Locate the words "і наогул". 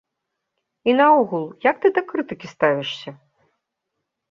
0.89-1.43